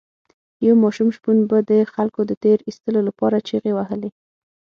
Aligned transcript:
یو 0.65 0.75
ماشوم 0.83 1.09
شپون 1.15 1.37
به 1.49 1.57
د 1.71 1.71
خلکو 1.93 2.19
د 2.25 2.31
تیر 2.43 2.59
ایستلو 2.67 2.99
لپاره 3.09 3.43
چیغې 3.47 3.71
وهلې. 3.75 4.09